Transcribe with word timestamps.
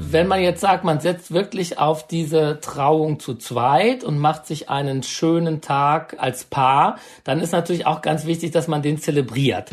Wenn 0.00 0.26
man 0.26 0.40
jetzt 0.40 0.60
sagt, 0.60 0.84
man 0.84 1.00
setzt 1.00 1.32
wirklich 1.32 1.78
auf 1.78 2.06
diese 2.06 2.60
Trauung 2.60 3.20
zu 3.20 3.34
zweit 3.34 4.04
und 4.04 4.18
macht 4.18 4.46
sich 4.46 4.70
einen 4.70 5.02
schönen 5.02 5.60
Tag 5.60 6.16
als 6.18 6.44
Paar, 6.44 6.98
dann 7.24 7.40
ist 7.40 7.52
natürlich 7.52 7.84
auch 7.84 8.00
ganz 8.00 8.24
wichtig, 8.24 8.52
dass 8.52 8.68
man 8.68 8.80
den 8.80 8.98
zelebriert. 8.98 9.70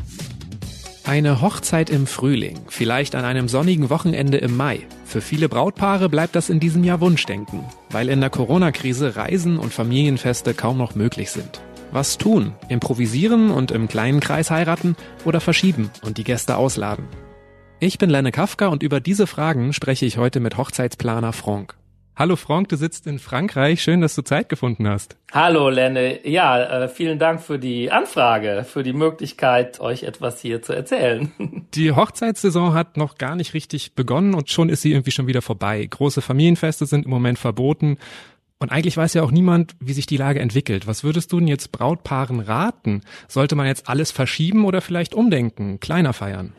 Eine 1.06 1.42
Hochzeit 1.42 1.92
im 1.92 2.08
Frühling, 2.08 2.60
vielleicht 2.68 3.14
an 3.14 3.24
einem 3.24 3.48
sonnigen 3.48 3.92
Wochenende 3.92 4.38
im 4.38 4.58
Mai. 4.58 4.80
Für 5.06 5.22
viele 5.22 5.48
Brautpaare 5.48 6.10
bleibt 6.10 6.36
das 6.36 6.50
in 6.50 6.60
diesem 6.60 6.84
Jahr 6.84 7.00
Wunschdenken, 7.00 7.64
weil 7.92 8.10
in 8.10 8.20
der 8.20 8.32
Corona-Krise 8.32 9.16
Reisen 9.16 9.60
und 9.60 9.72
Familienfeste 9.72 10.56
kaum 10.56 10.80
noch 10.80 10.96
möglich 10.96 11.30
sind. 11.30 11.62
Was 11.92 12.18
tun? 12.18 12.56
Improvisieren 12.68 13.52
und 13.52 13.72
im 13.72 13.88
kleinen 13.88 14.20
Kreis 14.20 14.50
heiraten 14.50 14.98
oder 15.24 15.40
verschieben 15.40 15.92
und 16.04 16.18
die 16.18 16.24
Gäste 16.24 16.58
ausladen? 16.58 17.06
Ich 17.82 17.98
bin 17.98 18.10
Lenne 18.10 18.32
Kafka 18.32 18.68
und 18.68 18.84
über 18.84 19.02
diese 19.02 19.28
Fragen 19.28 19.74
spreche 19.74 20.06
ich 20.06 20.18
heute 20.18 20.40
mit 20.40 20.58
Hochzeitsplaner 20.58 21.34
Frank. 21.34 21.76
Hallo 22.16 22.38
Frank, 22.38 22.70
du 22.70 22.78
sitzt 22.78 23.06
in 23.06 23.20
Frankreich. 23.20 23.84
Schön, 23.84 24.00
dass 24.00 24.16
du 24.16 24.22
Zeit 24.22 24.48
gefunden 24.48 24.88
hast. 24.88 25.18
Hallo 25.34 25.70
Lenne. 25.70 26.26
Ja, 26.26 26.84
äh, 26.84 26.88
vielen 26.88 27.20
Dank 27.20 27.42
für 27.42 27.60
die 27.60 27.92
Anfrage, 27.92 28.66
für 28.66 28.82
die 28.82 28.94
Möglichkeit, 28.94 29.82
euch 29.82 30.04
etwas 30.04 30.40
hier 30.40 30.62
zu 30.62 30.72
erzählen. 30.72 31.34
Die 31.74 31.92
Hochzeitssaison 31.92 32.74
hat 32.74 32.96
noch 32.96 33.18
gar 33.18 33.36
nicht 33.36 33.54
richtig 33.54 33.94
begonnen 33.96 34.34
und 34.34 34.50
schon 34.50 34.70
ist 34.70 34.82
sie 34.82 34.94
irgendwie 34.94 35.12
schon 35.12 35.28
wieder 35.28 35.42
vorbei. 35.42 35.86
Große 35.86 36.22
Familienfeste 36.22 36.86
sind 36.86 37.04
im 37.04 37.12
Moment 37.12 37.38
verboten. 37.38 37.98
Und 38.58 38.72
eigentlich 38.72 38.96
weiß 38.96 39.14
ja 39.16 39.24
auch 39.24 39.32
niemand, 39.32 39.76
wie 39.82 39.92
sich 39.92 40.06
die 40.06 40.16
Lage 40.16 40.40
entwickelt. 40.40 40.88
Was 40.88 41.04
würdest 41.04 41.34
du 41.34 41.40
denn 41.40 41.50
jetzt 41.50 41.74
Brautpaaren 41.74 42.40
raten? 42.40 43.02
Sollte 43.28 43.56
man 43.56 43.68
jetzt 43.68 43.90
alles 43.90 44.12
verschieben 44.12 44.64
oder 44.64 44.80
vielleicht 44.80 45.14
umdenken, 45.14 45.82
kleiner 45.82 46.14
feiern? 46.14 46.54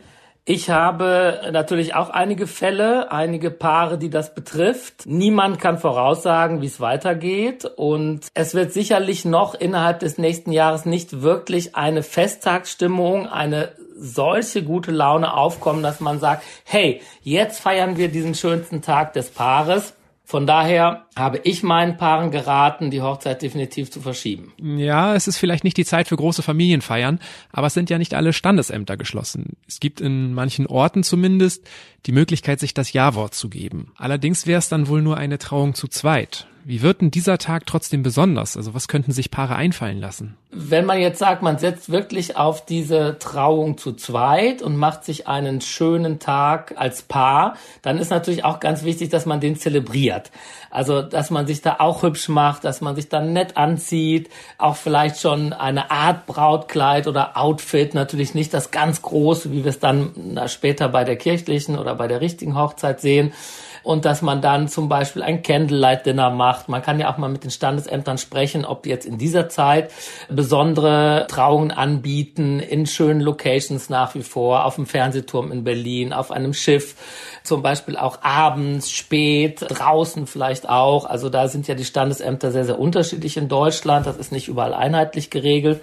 Ich 0.49 0.71
habe 0.71 1.41
natürlich 1.51 1.97
auch 1.97 2.09
einige 2.09 2.47
Fälle, 2.47 3.11
einige 3.11 3.51
Paare, 3.51 3.99
die 3.99 4.11
das 4.11 4.33
betrifft. 4.33 5.05
Niemand 5.05 5.59
kann 5.59 5.77
voraussagen, 5.77 6.63
wie 6.63 6.67
es 6.67 6.79
weitergeht. 6.79 7.65
Und 7.65 8.29
es 8.33 8.55
wird 8.55 8.73
sicherlich 8.73 9.25
noch 9.25 9.57
innerhalb 9.57 9.99
des 9.99 10.19
nächsten 10.19 10.53
Jahres 10.53 10.85
nicht 10.87 11.21
wirklich 11.21 11.75
eine 11.75 12.05
Festtagsstimmung, 12.05 13.27
eine 13.27 13.73
solche 13.99 14.63
gute 14.63 14.93
Laune 14.93 15.35
aufkommen, 15.35 15.83
dass 15.83 15.99
man 15.99 16.21
sagt, 16.21 16.45
hey, 16.63 17.01
jetzt 17.23 17.59
feiern 17.59 17.97
wir 17.97 18.07
diesen 18.07 18.37
schönsten 18.37 18.83
Tag 18.83 19.15
des 19.15 19.31
Paares. 19.31 19.95
Von 20.29 20.45
daher 20.45 21.07
habe 21.15 21.41
ich 21.45 21.63
meinen 21.63 21.97
Paaren 21.97 22.33
geraten, 22.33 22.91
die 22.91 23.01
Hochzeit 23.01 23.43
definitiv 23.43 23.93
zu 23.93 24.01
verschieben. 24.01 24.53
Ja, 24.59 25.15
es 25.15 25.29
ist 25.29 25.39
vielleicht 25.39 25.63
nicht 25.63 25.77
die 25.77 25.85
Zeit 25.85 26.09
für 26.09 26.17
große 26.17 26.43
Familienfeiern, 26.43 27.21
aber 27.53 27.69
es 27.69 27.75
sind 27.75 27.91
ja 27.91 27.97
nicht 27.97 28.13
alle 28.13 28.33
Standesämter 28.33 28.97
geschlossen. 28.97 29.57
Es 29.69 29.79
gibt 29.79 30.01
in 30.01 30.35
manchen 30.35 30.67
Orten 30.67 31.05
zumindest 31.05 31.65
die 32.07 32.13
Möglichkeit, 32.13 32.59
sich 32.59 32.75
das 32.75 32.93
Ja-Wort 32.93 33.35
zu 33.35 33.49
geben. 33.49 33.93
Allerdings 33.95 34.49
wäre 34.49 34.59
es 34.59 34.69
dann 34.69 34.89
wohl 34.89 35.01
nur 35.01 35.17
eine 35.17 35.39
Trauung 35.39 35.75
zu 35.75 35.87
zweit. 35.87 36.49
Wie 36.69 36.83
wird 36.83 37.01
denn 37.01 37.13
dieser 37.13 37.39
Tag 37.39 37.65
trotzdem 37.65 38.03
besonders? 38.03 38.57
Also 38.57 38.75
was 38.75 38.89
könnten 38.89 39.13
sich 39.13 39.31
Paare 39.31 39.55
einfallen 39.55 40.01
lassen? 40.01 40.37
Wenn 40.51 40.85
man 40.85 40.99
jetzt 40.99 41.21
sagt, 41.21 41.41
man 41.41 41.59
setzt 41.59 41.93
wirklich 41.93 42.37
auf 42.37 42.65
diese 42.65 43.19
Trauung 43.21 43.79
zu 43.79 43.93
zweit 43.93 44.63
und 44.63 44.77
macht 44.77 45.05
sich 45.05 45.29
einen 45.29 45.61
schönen 45.61 46.19
Tag 46.19 46.75
als 46.77 47.03
Paar, 47.03 47.55
dann 47.83 47.99
ist 47.99 48.11
natürlich 48.11 48.45
auch 48.45 48.59
ganz 48.59 48.83
wichtig, 48.83 49.11
dass 49.11 49.27
man 49.27 49.39
den 49.39 49.55
zelebriert. 49.55 50.33
Also, 50.71 51.03
dass 51.03 51.31
man 51.31 51.47
sich 51.47 51.63
da 51.63 51.77
auch 51.79 52.03
hübsch 52.03 52.29
macht, 52.29 52.65
dass 52.65 52.81
man 52.81 52.97
sich 52.97 53.09
dann 53.09 53.33
nett 53.33 53.57
anzieht, 53.57 54.29
auch 54.59 54.75
vielleicht 54.75 55.21
schon 55.21 55.53
eine 55.53 55.93
Art 55.93 56.27
Brautkleid 56.27 57.07
oder 57.07 57.37
Outfit, 57.37 57.95
natürlich 57.95 58.35
nicht 58.35 58.53
das 58.53 58.73
ganz 58.73 59.03
große, 59.03 59.53
wie 59.53 59.63
wir 59.63 59.71
es 59.71 59.79
dann 59.79 60.41
später 60.49 60.89
bei 60.89 61.05
der 61.05 61.15
kirchlichen 61.15 61.79
oder 61.79 61.95
bei 61.95 62.09
der 62.09 62.21
richtigen 62.21 62.59
Hochzeit 62.59 63.01
sehen, 63.01 63.33
und 63.87 64.05
dass 64.05 64.21
man 64.21 64.43
dann 64.43 64.67
zum 64.67 64.89
Beispiel 64.89 65.23
ein 65.23 65.45
Candlelight 65.45 66.07
Dinner 66.07 66.31
macht. 66.31 66.69
Man 66.69 66.83
kann 66.83 66.99
ja 66.99 67.09
auch 67.09 67.19
mal 67.19 67.29
mit 67.29 67.45
den 67.45 67.53
Standesämtern 67.53 68.19
sprechen, 68.19 68.65
ob 68.65 68.83
die 68.83 68.89
jetzt 68.89 69.07
in 69.07 69.17
dieser 69.17 69.49
Zeit 69.49 69.93
besondere 70.29 71.27
Trauungen 71.29 71.71
anbieten 71.71 72.59
in 72.59 72.87
schönen 72.87 73.21
Locations 73.21 73.89
nach 73.89 74.17
wie 74.17 74.25
vor, 74.25 74.65
auf 74.65 74.75
dem 74.75 74.87
Fernsehturm 74.87 75.53
in 75.53 75.63
Berlin, 75.63 76.13
auf 76.13 76.33
einem 76.33 76.53
Schiff, 76.53 76.97
zum 77.45 77.63
Beispiel 77.63 77.97
auch 77.97 78.23
abends, 78.23 78.91
spät, 78.91 79.65
draußen 79.69 80.27
vielleicht 80.27 80.69
auch. 80.69 81.05
Also 81.05 81.29
da 81.29 81.47
sind 81.47 81.69
ja 81.69 81.77
die 81.77 81.85
Standesämter 81.85 82.51
sehr, 82.51 82.65
sehr 82.65 82.81
unterschiedlich 82.81 83.37
in 83.37 83.47
Deutschland. 83.47 84.05
Das 84.05 84.17
ist 84.17 84.33
nicht 84.33 84.49
überall 84.49 84.75
einheitlich 84.75 85.31
geregelt. 85.31 85.81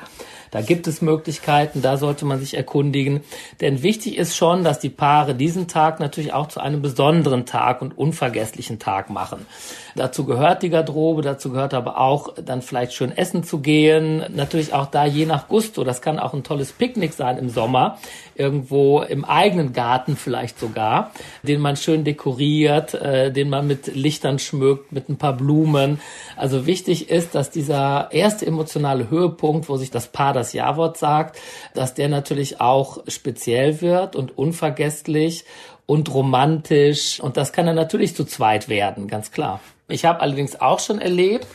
Da 0.54 0.62
gibt 0.62 0.86
es 0.86 1.02
Möglichkeiten, 1.02 1.82
da 1.82 1.98
sollte 1.98 2.26
man 2.26 2.40
sich 2.40 2.56
erkundigen. 2.56 3.22
Denn 3.60 3.82
wichtig 3.82 4.20
ist 4.20 4.38
schon, 4.38 4.64
dass 4.64 4.78
die 4.78 4.90
Paare 4.90 5.34
diesen 5.34 5.68
Tag 5.68 6.00
natürlich 6.00 6.32
auch 6.32 6.48
zu 6.48 6.60
einem 6.60 6.84
besonderen 6.84 7.48
Tag 7.48 7.82
und 7.82 7.98
unvergesslichen 7.98 8.78
Tag 8.78 9.10
machen. 9.10 9.48
Dazu 9.96 10.26
gehört 10.26 10.62
die 10.62 10.70
Garderobe, 10.70 11.24
dazu 11.24 11.52
gehört 11.52 11.74
aber 11.74 12.00
auch 12.00 12.36
dann 12.36 12.62
vielleicht 12.62 12.94
schön 12.94 13.12
essen 13.12 13.44
zu 13.44 13.60
gehen. 13.60 14.24
Natürlich 14.36 14.74
auch 14.74 14.86
da 14.86 15.06
je 15.06 15.26
nach 15.26 15.48
Gusto. 15.48 15.84
Das 15.84 16.04
kann 16.04 16.20
auch 16.20 16.36
ein 16.36 16.44
tolles 16.44 16.72
Picknick 16.72 17.14
sein 17.14 17.40
im 17.40 17.50
Sommer, 17.50 17.98
irgendwo 18.36 19.02
im 19.02 19.26
eigenen 19.26 19.74
Garten 19.74 20.16
vielleicht 20.16 20.60
sogar, 20.60 21.12
den 21.42 21.62
man 21.62 21.78
schön 21.78 22.04
dekoriert, 22.04 22.94
äh, 22.94 23.32
den 23.32 23.50
man 23.50 23.66
mit 23.66 23.96
Lichtern 23.96 24.38
schmückt, 24.38 24.92
mit 24.92 25.10
ein 25.10 25.18
paar 25.18 25.34
Blumen. 25.34 26.00
Also 26.36 26.68
wichtig 26.68 27.10
ist, 27.10 27.34
dass 27.34 27.50
dieser 27.50 28.12
erste 28.12 28.46
emotionale 28.46 29.10
Höhepunkt, 29.10 29.68
wo 29.68 29.78
sich 29.78 29.90
das 29.90 30.08
Paar 30.08 30.34
das 30.34 30.43
Ja-Wort 30.52 30.98
sagt, 30.98 31.40
dass 31.74 31.94
der 31.94 32.10
natürlich 32.10 32.60
auch 32.60 33.04
speziell 33.08 33.80
wird 33.80 34.18
und 34.18 34.38
unvergesslich 34.38 35.46
und 35.86 36.14
romantisch. 36.14 37.22
Und 37.22 37.38
das 37.38 37.54
kann 37.54 37.66
dann 37.66 37.76
natürlich 37.76 38.16
zu 38.16 38.26
zweit 38.26 38.68
werden, 38.68 39.08
ganz 39.08 39.32
klar. 39.32 39.62
Ich 39.90 40.06
habe 40.06 40.22
allerdings 40.22 40.60
auch 40.62 40.80
schon 40.80 41.00
erlebt, 41.00 41.46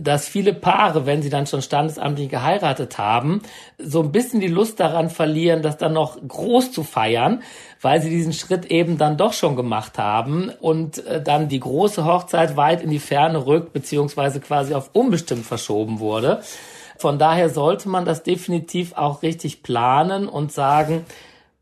dass 0.00 0.28
viele 0.28 0.54
Paare, 0.54 1.04
wenn 1.04 1.20
sie 1.20 1.30
dann 1.30 1.48
schon 1.48 1.62
standesamtlich 1.62 2.28
geheiratet 2.28 2.96
haben, 2.96 3.42
so 3.76 4.00
ein 4.02 4.12
bisschen 4.12 4.40
die 4.40 4.46
Lust 4.48 4.78
daran 4.78 5.10
verlieren, 5.10 5.62
das 5.62 5.78
dann 5.78 5.92
noch 5.92 6.16
groß 6.26 6.70
zu 6.70 6.84
feiern, 6.84 7.42
weil 7.80 8.00
sie 8.00 8.08
diesen 8.08 8.32
Schritt 8.32 8.66
eben 8.66 8.98
dann 8.98 9.16
doch 9.16 9.32
schon 9.32 9.56
gemacht 9.56 9.98
haben 9.98 10.50
und 10.60 11.04
äh, 11.06 11.20
dann 11.20 11.48
die 11.48 11.58
große 11.60 12.04
Hochzeit 12.04 12.56
weit 12.56 12.82
in 12.82 12.90
die 12.90 13.00
Ferne 13.00 13.44
rückt, 13.46 13.72
beziehungsweise 13.72 14.38
quasi 14.38 14.74
auf 14.74 14.90
unbestimmt 14.92 15.44
verschoben 15.44 15.98
wurde. 15.98 16.40
Von 17.02 17.18
daher 17.18 17.50
sollte 17.50 17.88
man 17.88 18.04
das 18.04 18.22
definitiv 18.22 18.92
auch 18.92 19.24
richtig 19.24 19.64
planen 19.64 20.28
und 20.28 20.52
sagen, 20.52 21.04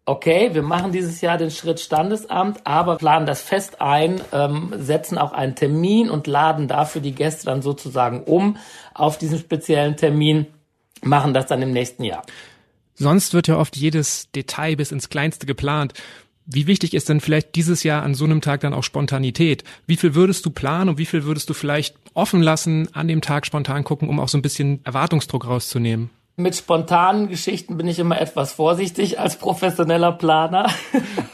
okay, 0.05 0.51
wir 0.53 0.61
machen 0.61 0.93
dieses 0.93 1.23
Jahr 1.23 1.39
den 1.39 1.51
Schritt 1.51 1.81
Standesamt, 1.81 2.67
aber 2.67 2.99
planen 2.99 3.25
das 3.25 3.41
fest 3.41 3.81
ein, 3.81 4.21
ähm, 4.33 4.75
setzen 4.77 5.17
auch 5.17 5.33
einen 5.33 5.55
Termin 5.55 6.11
und 6.11 6.27
laden 6.27 6.69
dafür 6.69 7.01
die 7.01 7.15
Gäste 7.15 7.47
dann 7.47 7.62
sozusagen 7.62 8.23
um 8.25 8.59
auf 8.93 9.17
diesen 9.17 9.39
speziellen 9.39 9.97
Termin, 9.97 10.47
machen 11.01 11.33
das 11.33 11.47
dann 11.47 11.62
im 11.62 11.72
nächsten 11.72 12.05
Jahr. 12.05 12.22
Sonst 12.93 13.33
wird 13.33 13.49
ja 13.49 13.57
oft 13.57 13.78
jedes 13.78 14.31
Detail 14.33 14.77
bis 14.77 14.93
ins 14.93 15.09
Kleinste 15.09 15.47
geplant. 15.47 15.95
Wie 16.47 16.67
wichtig 16.67 16.95
ist 16.95 17.09
denn 17.09 17.21
vielleicht 17.21 17.55
dieses 17.55 17.83
Jahr 17.83 18.03
an 18.03 18.15
so 18.15 18.25
einem 18.25 18.41
Tag 18.41 18.61
dann 18.61 18.75
auch 18.75 18.83
Spontanität? 18.83 19.65
Wie 19.87 19.97
viel 19.97 20.15
würdest 20.15 20.45
du 20.47 20.51
planen 20.51 20.91
und 20.91 20.99
wie 20.99 21.06
viel 21.06 21.25
würdest 21.25 21.49
du 21.49 21.55
vielleicht 21.55 21.97
offen 22.15 22.43
lassen, 22.43 22.89
an 22.93 23.09
dem 23.09 23.21
Tag 23.21 23.47
spontan 23.47 23.84
gucken, 23.84 24.09
um 24.09 24.19
auch 24.19 24.28
so 24.28 24.39
ein 24.39 24.43
bisschen 24.43 24.84
Erwartungsdruck 24.84 25.47
rauszunehmen? 25.47 26.11
Mit 26.41 26.56
spontanen 26.56 27.28
Geschichten 27.28 27.77
bin 27.77 27.87
ich 27.87 27.99
immer 27.99 28.19
etwas 28.19 28.55
vorsichtig 28.55 29.21
als 29.21 29.37
professioneller 29.37 30.12
Planer. 30.12 30.71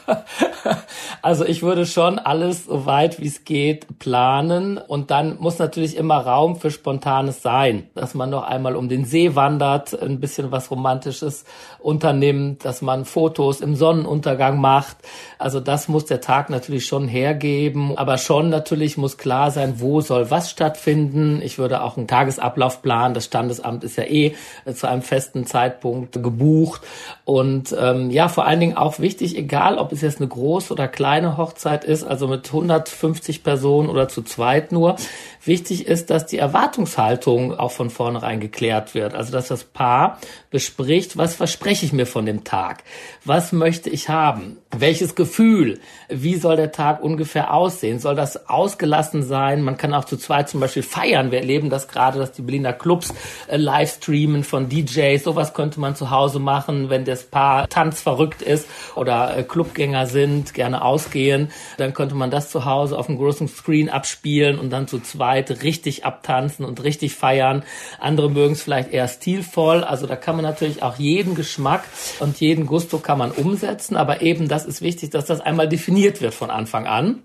also 1.21 1.45
ich 1.45 1.63
würde 1.63 1.85
schon 1.85 2.19
alles 2.19 2.65
so 2.65 2.85
weit 2.85 3.21
wie 3.21 3.27
es 3.27 3.45
geht 3.45 3.99
planen 3.99 4.77
und 4.77 5.09
dann 5.09 5.37
muss 5.39 5.59
natürlich 5.59 5.95
immer 5.95 6.17
Raum 6.17 6.57
für 6.57 6.71
Spontanes 6.71 7.41
sein, 7.41 7.89
dass 7.95 8.15
man 8.15 8.29
noch 8.29 8.43
einmal 8.43 8.75
um 8.75 8.89
den 8.89 9.05
See 9.05 9.33
wandert, 9.33 9.97
ein 10.01 10.19
bisschen 10.19 10.51
was 10.51 10.71
Romantisches 10.71 11.45
unternimmt, 11.79 12.65
dass 12.65 12.81
man 12.81 13.05
Fotos 13.05 13.61
im 13.61 13.75
Sonnenuntergang 13.75 14.59
macht. 14.59 14.97
Also 15.39 15.61
das 15.61 15.87
muss 15.87 16.05
der 16.05 16.19
Tag 16.19 16.49
natürlich 16.49 16.85
schon 16.85 17.07
hergeben, 17.07 17.97
aber 17.97 18.17
schon 18.17 18.49
natürlich 18.49 18.97
muss 18.97 19.17
klar 19.17 19.51
sein, 19.51 19.75
wo 19.77 20.01
soll 20.01 20.29
was 20.31 20.49
stattfinden. 20.49 21.41
Ich 21.41 21.57
würde 21.57 21.81
auch 21.81 21.95
einen 21.95 22.07
Tagesablauf 22.07 22.81
planen. 22.81 23.13
Das 23.13 23.23
Standesamt 23.23 23.85
ist 23.85 23.95
ja 23.95 24.03
eh 24.03 24.35
zu 24.73 24.87
einem 24.87 24.96
einem 24.97 25.03
festen 25.03 25.45
Zeitpunkt 25.45 26.21
gebucht. 26.23 26.81
Und 27.23 27.75
ähm, 27.79 28.09
ja, 28.09 28.27
vor 28.27 28.45
allen 28.45 28.59
Dingen 28.59 28.77
auch 28.77 28.99
wichtig, 28.99 29.37
egal 29.37 29.77
ob 29.77 29.91
es 29.91 30.01
jetzt 30.01 30.19
eine 30.19 30.27
große 30.27 30.73
oder 30.73 30.87
kleine 30.87 31.37
Hochzeit 31.37 31.83
ist, 31.83 32.03
also 32.03 32.27
mit 32.27 32.47
150 32.47 33.43
Personen 33.43 33.89
oder 33.89 34.07
zu 34.07 34.23
zweit 34.23 34.71
nur, 34.71 34.95
wichtig 35.43 35.87
ist, 35.87 36.09
dass 36.09 36.25
die 36.25 36.37
Erwartungshaltung 36.37 37.57
auch 37.57 37.71
von 37.71 37.89
vornherein 37.89 38.39
geklärt 38.39 38.93
wird. 38.95 39.13
Also 39.13 39.31
dass 39.31 39.47
das 39.47 39.63
Paar 39.63 40.19
bespricht, 40.49 41.17
was 41.17 41.35
verspreche 41.35 41.85
ich 41.85 41.93
mir 41.93 42.05
von 42.05 42.25
dem 42.25 42.43
Tag? 42.43 42.83
Was 43.23 43.51
möchte 43.51 43.89
ich 43.89 44.09
haben? 44.09 44.57
Welches 44.75 45.15
Gefühl? 45.15 45.79
Wie 46.09 46.35
soll 46.35 46.55
der 46.55 46.71
Tag 46.71 47.03
ungefähr 47.03 47.53
aussehen? 47.53 47.99
Soll 47.99 48.15
das 48.15 48.49
ausgelassen 48.49 49.23
sein? 49.23 49.61
Man 49.61 49.77
kann 49.77 49.93
auch 49.93 50.05
zu 50.05 50.17
zweit 50.17 50.49
zum 50.49 50.59
Beispiel 50.59 50.83
feiern. 50.83 51.31
Wir 51.31 51.39
erleben 51.39 51.69
das 51.69 51.87
gerade, 51.87 52.19
dass 52.19 52.31
die 52.31 52.41
Berliner 52.41 52.73
Clubs 52.73 53.13
äh, 53.47 53.57
live 53.57 53.95
streamen 53.95 54.43
von 54.43 54.69
DJs. 54.69 54.86
Sowas 55.23 55.53
könnte 55.53 55.79
man 55.79 55.95
zu 55.95 56.11
Hause 56.11 56.39
machen, 56.39 56.89
wenn 56.89 57.05
das 57.05 57.23
Paar 57.23 57.67
tanzverrückt 57.67 58.41
ist 58.41 58.67
oder 58.95 59.37
äh, 59.37 59.43
Clubgänger 59.43 60.07
sind, 60.07 60.53
gerne 60.53 60.83
ausgehen. 60.83 61.51
Dann 61.77 61.93
könnte 61.93 62.15
man 62.15 62.31
das 62.31 62.49
zu 62.49 62.65
Hause 62.65 62.97
auf 62.97 63.09
einem 63.09 63.17
großen 63.17 63.47
Screen 63.47 63.89
abspielen 63.89 64.59
und 64.59 64.69
dann 64.69 64.87
zu 64.87 64.99
zweit 64.99 65.63
richtig 65.63 66.05
abtanzen 66.05 66.65
und 66.65 66.83
richtig 66.83 67.13
feiern. 67.13 67.63
Andere 67.99 68.29
mögen 68.29 68.53
es 68.53 68.61
vielleicht 68.61 68.91
eher 68.91 69.07
stilvoll. 69.07 69.83
Also 69.83 70.07
da 70.07 70.15
kann 70.15 70.35
man 70.35 70.45
natürlich 70.45 70.83
auch 70.83 70.97
jeden 70.97 71.35
Geschmack 71.35 71.83
und 72.19 72.39
jeden 72.39 72.65
Gusto 72.65 72.99
kann 72.99 73.17
man 73.17 73.31
umsetzen. 73.31 73.95
Aber 73.95 74.21
eben 74.21 74.47
das 74.47 74.65
ist 74.65 74.81
wichtig, 74.81 75.11
dass 75.11 75.25
das 75.25 75.41
einmal 75.41 75.67
definiert 75.67 76.21
wird 76.21 76.33
von 76.33 76.49
Anfang 76.49 76.87
an. 76.87 77.23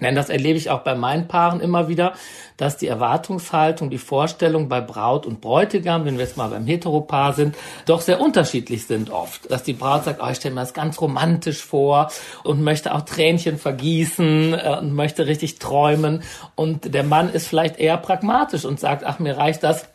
Denn 0.00 0.14
das 0.14 0.28
erlebe 0.28 0.58
ich 0.58 0.70
auch 0.70 0.80
bei 0.80 0.94
meinen 0.94 1.28
Paaren 1.28 1.60
immer 1.60 1.88
wieder, 1.88 2.14
dass 2.56 2.76
die 2.76 2.88
Erwartungshaltung, 2.88 3.90
die 3.90 3.98
Vorstellung 3.98 4.68
bei 4.68 4.80
Braut 4.80 5.26
und 5.26 5.40
Bräutigam, 5.40 6.04
wenn 6.04 6.18
wir 6.18 6.24
jetzt 6.24 6.36
mal 6.36 6.48
beim 6.48 6.66
Heteropaar 6.66 7.32
sind, 7.32 7.56
doch 7.86 8.00
sehr 8.00 8.20
unterschiedlich 8.20 8.86
sind 8.86 9.10
oft. 9.10 9.50
Dass 9.50 9.62
die 9.62 9.72
Braut 9.72 10.04
sagt, 10.04 10.20
oh, 10.22 10.28
ich 10.28 10.36
stelle 10.36 10.54
mir 10.54 10.62
das 10.62 10.74
ganz 10.74 11.00
romantisch 11.00 11.64
vor 11.64 12.10
und 12.44 12.62
möchte 12.62 12.94
auch 12.94 13.02
Tränchen 13.02 13.58
vergießen 13.58 14.54
äh, 14.54 14.76
und 14.80 14.92
möchte 14.92 15.26
richtig 15.26 15.58
träumen. 15.58 16.22
Und 16.54 16.94
der 16.94 17.04
Mann 17.04 17.32
ist 17.32 17.46
vielleicht 17.46 17.78
eher 17.78 17.96
pragmatisch 17.96 18.64
und 18.64 18.80
sagt, 18.80 19.04
ach, 19.04 19.18
mir 19.18 19.36
reicht 19.36 19.62
das, 19.62 19.88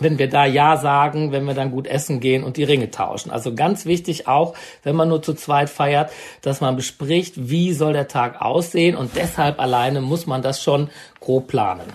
wenn 0.00 0.18
wir 0.18 0.28
da 0.28 0.44
Ja 0.44 0.76
sagen, 0.76 1.32
wenn 1.32 1.44
wir 1.44 1.54
dann 1.54 1.70
gut 1.70 1.86
essen 1.86 2.20
gehen 2.20 2.44
und 2.44 2.56
die 2.56 2.64
Ringe 2.64 2.90
tauschen. 2.90 3.30
Also 3.30 3.54
ganz 3.54 3.86
wichtig 3.86 4.28
auch, 4.28 4.54
wenn 4.82 4.96
man 4.96 5.08
nur 5.08 5.22
zu 5.22 5.34
zweit 5.34 5.70
feiert, 5.70 6.10
dass 6.42 6.60
man 6.60 6.76
bespricht, 6.76 7.34
wie 7.36 7.72
soll 7.72 7.92
der 7.92 8.08
Tag 8.08 8.40
aussehen 8.40 8.96
und 8.96 9.16
deshalb 9.16 9.60
alleine 9.60 10.00
muss 10.00 10.26
man 10.26 10.42
das 10.42 10.62
schon 10.62 10.90
grob 11.20 11.48
planen. 11.48 11.92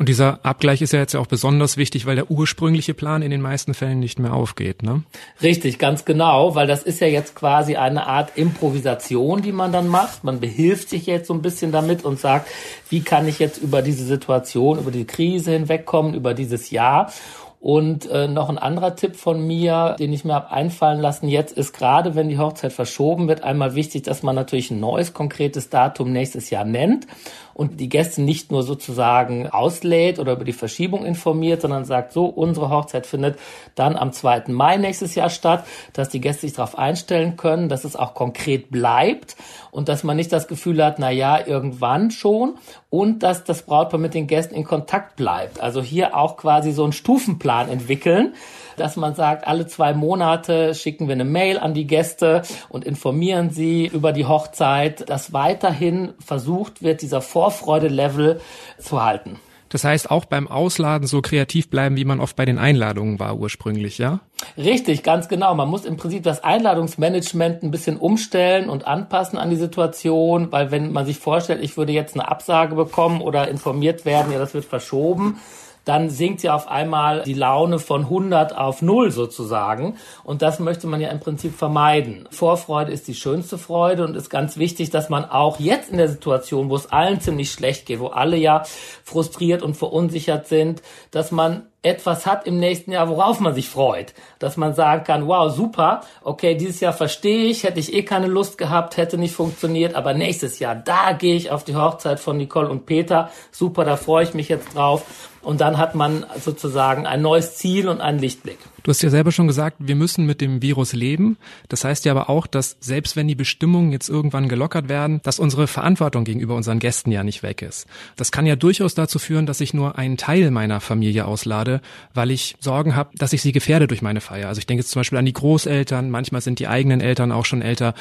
Und 0.00 0.08
dieser 0.08 0.42
Abgleich 0.46 0.80
ist 0.80 0.94
ja 0.94 0.98
jetzt 0.98 1.12
ja 1.12 1.20
auch 1.20 1.26
besonders 1.26 1.76
wichtig, 1.76 2.06
weil 2.06 2.16
der 2.16 2.30
ursprüngliche 2.30 2.94
Plan 2.94 3.20
in 3.20 3.30
den 3.30 3.42
meisten 3.42 3.74
Fällen 3.74 4.00
nicht 4.00 4.18
mehr 4.18 4.32
aufgeht, 4.32 4.82
ne? 4.82 5.02
Richtig, 5.42 5.78
ganz 5.78 6.06
genau, 6.06 6.54
weil 6.54 6.66
das 6.66 6.82
ist 6.82 7.02
ja 7.02 7.06
jetzt 7.06 7.34
quasi 7.34 7.76
eine 7.76 8.06
Art 8.06 8.32
Improvisation, 8.36 9.42
die 9.42 9.52
man 9.52 9.72
dann 9.72 9.88
macht. 9.88 10.24
Man 10.24 10.40
behilft 10.40 10.88
sich 10.88 11.04
jetzt 11.04 11.26
so 11.26 11.34
ein 11.34 11.42
bisschen 11.42 11.70
damit 11.70 12.02
und 12.02 12.18
sagt, 12.18 12.48
wie 12.88 13.02
kann 13.02 13.28
ich 13.28 13.38
jetzt 13.40 13.58
über 13.58 13.82
diese 13.82 14.06
Situation, 14.06 14.78
über 14.78 14.90
die 14.90 15.04
Krise 15.04 15.52
hinwegkommen, 15.52 16.14
über 16.14 16.32
dieses 16.32 16.70
Jahr 16.70 17.12
und 17.60 18.08
äh, 18.10 18.26
noch 18.26 18.48
ein 18.48 18.56
anderer 18.56 18.96
Tipp 18.96 19.16
von 19.16 19.46
mir, 19.46 19.94
den 19.98 20.14
ich 20.14 20.24
mir 20.24 20.32
habe 20.32 20.50
einfallen 20.50 20.98
lassen 20.98 21.28
jetzt, 21.28 21.54
ist 21.58 21.74
gerade, 21.74 22.14
wenn 22.14 22.30
die 22.30 22.38
Hochzeit 22.38 22.72
verschoben 22.72 23.28
wird, 23.28 23.44
einmal 23.44 23.74
wichtig, 23.74 24.02
dass 24.04 24.22
man 24.22 24.34
natürlich 24.34 24.70
ein 24.70 24.80
neues 24.80 25.12
konkretes 25.12 25.68
Datum 25.68 26.10
nächstes 26.10 26.48
Jahr 26.48 26.64
nennt 26.64 27.06
und 27.52 27.78
die 27.78 27.90
Gäste 27.90 28.22
nicht 28.22 28.50
nur 28.50 28.62
sozusagen 28.62 29.46
auslädt 29.46 30.18
oder 30.18 30.32
über 30.32 30.44
die 30.44 30.54
Verschiebung 30.54 31.04
informiert, 31.04 31.60
sondern 31.60 31.84
sagt, 31.84 32.14
so, 32.14 32.24
unsere 32.24 32.70
Hochzeit 32.70 33.06
findet 33.06 33.38
dann 33.74 33.94
am 33.94 34.14
2. 34.14 34.44
Mai 34.46 34.78
nächstes 34.78 35.14
Jahr 35.14 35.28
statt, 35.28 35.66
dass 35.92 36.08
die 36.08 36.22
Gäste 36.22 36.42
sich 36.46 36.54
darauf 36.54 36.78
einstellen 36.78 37.36
können, 37.36 37.68
dass 37.68 37.84
es 37.84 37.94
auch 37.94 38.14
konkret 38.14 38.70
bleibt 38.70 39.36
und 39.70 39.90
dass 39.90 40.02
man 40.02 40.16
nicht 40.16 40.32
das 40.32 40.48
Gefühl 40.48 40.82
hat, 40.82 40.98
na 40.98 41.10
ja, 41.10 41.46
irgendwann 41.46 42.10
schon 42.10 42.54
und 42.90 43.22
dass 43.22 43.44
das 43.44 43.62
Brautpaar 43.62 44.00
mit 44.00 44.14
den 44.14 44.26
Gästen 44.26 44.54
in 44.54 44.64
Kontakt 44.64 45.16
bleibt. 45.16 45.60
Also 45.60 45.80
hier 45.80 46.16
auch 46.16 46.36
quasi 46.36 46.72
so 46.72 46.82
einen 46.82 46.92
Stufenplan 46.92 47.68
entwickeln, 47.68 48.34
dass 48.76 48.96
man 48.96 49.14
sagt, 49.14 49.46
alle 49.46 49.66
zwei 49.66 49.94
Monate 49.94 50.74
schicken 50.74 51.06
wir 51.06 51.14
eine 51.14 51.24
Mail 51.24 51.58
an 51.58 51.72
die 51.72 51.86
Gäste 51.86 52.42
und 52.68 52.84
informieren 52.84 53.50
sie 53.50 53.86
über 53.86 54.12
die 54.12 54.26
Hochzeit, 54.26 55.08
dass 55.08 55.32
weiterhin 55.32 56.14
versucht 56.18 56.82
wird, 56.82 57.02
dieser 57.02 57.20
Vorfreude-Level 57.20 58.40
zu 58.78 59.02
halten. 59.02 59.38
Das 59.70 59.84
heißt, 59.84 60.10
auch 60.10 60.24
beim 60.24 60.48
Ausladen 60.48 61.06
so 61.06 61.22
kreativ 61.22 61.70
bleiben, 61.70 61.96
wie 61.96 62.04
man 62.04 62.20
oft 62.20 62.34
bei 62.34 62.44
den 62.44 62.58
Einladungen 62.58 63.20
war 63.20 63.38
ursprünglich, 63.38 63.98
ja? 63.98 64.18
Richtig, 64.56 65.04
ganz 65.04 65.28
genau. 65.28 65.54
Man 65.54 65.68
muss 65.68 65.84
im 65.84 65.96
Prinzip 65.96 66.24
das 66.24 66.42
Einladungsmanagement 66.42 67.62
ein 67.62 67.70
bisschen 67.70 67.96
umstellen 67.96 68.68
und 68.68 68.86
anpassen 68.86 69.38
an 69.38 69.48
die 69.48 69.56
Situation, 69.56 70.50
weil 70.50 70.72
wenn 70.72 70.92
man 70.92 71.06
sich 71.06 71.18
vorstellt, 71.18 71.62
ich 71.62 71.76
würde 71.76 71.92
jetzt 71.92 72.14
eine 72.14 72.28
Absage 72.28 72.74
bekommen 72.74 73.20
oder 73.20 73.48
informiert 73.48 74.04
werden, 74.04 74.32
ja, 74.32 74.40
das 74.40 74.54
wird 74.54 74.64
verschoben, 74.64 75.38
dann 75.84 76.10
sinkt 76.10 76.42
ja 76.42 76.54
auf 76.54 76.68
einmal 76.68 77.22
die 77.22 77.34
Laune 77.34 77.78
von 77.78 78.02
100 78.02 78.56
auf 78.56 78.82
0 78.82 79.10
sozusagen. 79.10 79.96
Und 80.24 80.42
das 80.42 80.58
möchte 80.58 80.86
man 80.86 81.00
ja 81.00 81.08
im 81.08 81.20
Prinzip 81.20 81.56
vermeiden. 81.56 82.28
Vorfreude 82.30 82.92
ist 82.92 83.08
die 83.08 83.14
schönste 83.14 83.58
Freude 83.58 84.04
und 84.04 84.16
ist 84.16 84.30
ganz 84.30 84.56
wichtig, 84.56 84.90
dass 84.90 85.08
man 85.08 85.24
auch 85.24 85.58
jetzt 85.58 85.90
in 85.90 85.98
der 85.98 86.08
Situation, 86.08 86.70
wo 86.70 86.76
es 86.76 86.92
allen 86.92 87.20
ziemlich 87.20 87.50
schlecht 87.50 87.86
geht, 87.86 88.00
wo 88.00 88.08
alle 88.08 88.36
ja 88.36 88.64
frustriert 89.04 89.62
und 89.62 89.76
verunsichert 89.76 90.46
sind, 90.46 90.82
dass 91.10 91.30
man 91.30 91.69
etwas 91.82 92.26
hat 92.26 92.46
im 92.46 92.58
nächsten 92.58 92.92
Jahr, 92.92 93.08
worauf 93.08 93.40
man 93.40 93.54
sich 93.54 93.68
freut. 93.68 94.12
Dass 94.38 94.56
man 94.56 94.74
sagen 94.74 95.04
kann, 95.04 95.26
wow, 95.26 95.54
super, 95.54 96.02
okay, 96.22 96.54
dieses 96.54 96.80
Jahr 96.80 96.92
verstehe 96.92 97.44
ich, 97.44 97.64
hätte 97.64 97.80
ich 97.80 97.94
eh 97.94 98.02
keine 98.02 98.26
Lust 98.26 98.58
gehabt, 98.58 98.96
hätte 98.96 99.16
nicht 99.16 99.34
funktioniert, 99.34 99.94
aber 99.94 100.12
nächstes 100.12 100.58
Jahr, 100.58 100.74
da 100.74 101.12
gehe 101.12 101.36
ich 101.36 101.50
auf 101.50 101.64
die 101.64 101.76
Hochzeit 101.76 102.20
von 102.20 102.36
Nicole 102.36 102.68
und 102.68 102.86
Peter, 102.86 103.30
super, 103.50 103.84
da 103.84 103.96
freue 103.96 104.24
ich 104.24 104.34
mich 104.34 104.48
jetzt 104.48 104.74
drauf. 104.74 105.28
Und 105.42 105.62
dann 105.62 105.78
hat 105.78 105.94
man 105.94 106.26
sozusagen 106.38 107.06
ein 107.06 107.22
neues 107.22 107.56
Ziel 107.56 107.88
und 107.88 108.02
einen 108.02 108.18
Lichtblick. 108.18 108.58
Du 108.82 108.90
hast 108.90 109.02
ja 109.02 109.10
selber 109.10 109.32
schon 109.32 109.46
gesagt, 109.46 109.76
wir 109.80 109.96
müssen 109.96 110.26
mit 110.26 110.40
dem 110.40 110.62
Virus 110.62 110.92
leben. 110.92 111.36
Das 111.68 111.84
heißt 111.84 112.04
ja 112.04 112.12
aber 112.12 112.30
auch, 112.30 112.46
dass 112.46 112.76
selbst 112.80 113.16
wenn 113.16 113.28
die 113.28 113.34
Bestimmungen 113.34 113.92
jetzt 113.92 114.08
irgendwann 114.08 114.48
gelockert 114.48 114.88
werden, 114.88 115.20
dass 115.22 115.38
unsere 115.38 115.66
Verantwortung 115.66 116.24
gegenüber 116.24 116.54
unseren 116.54 116.78
Gästen 116.78 117.12
ja 117.12 117.22
nicht 117.22 117.42
weg 117.42 117.62
ist. 117.62 117.86
Das 118.16 118.32
kann 118.32 118.46
ja 118.46 118.56
durchaus 118.56 118.94
dazu 118.94 119.18
führen, 119.18 119.46
dass 119.46 119.60
ich 119.60 119.74
nur 119.74 119.98
einen 119.98 120.16
Teil 120.16 120.50
meiner 120.50 120.80
Familie 120.80 121.26
auslade, 121.26 121.80
weil 122.14 122.30
ich 122.30 122.56
Sorgen 122.60 122.96
habe, 122.96 123.10
dass 123.16 123.32
ich 123.32 123.42
sie 123.42 123.52
gefährde 123.52 123.86
durch 123.86 124.02
meine 124.02 124.20
Feier. 124.20 124.48
Also 124.48 124.58
ich 124.58 124.66
denke 124.66 124.82
jetzt 124.82 124.90
zum 124.90 125.00
Beispiel 125.00 125.18
an 125.18 125.26
die 125.26 125.32
Großeltern, 125.32 126.10
manchmal 126.10 126.40
sind 126.40 126.58
die 126.58 126.68
eigenen 126.68 127.00
Eltern 127.00 127.32
auch 127.32 127.44
schon 127.44 127.62
älter. 127.62 127.94